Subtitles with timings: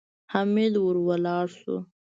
[0.33, 1.75] حميد ورو ولاړ شو.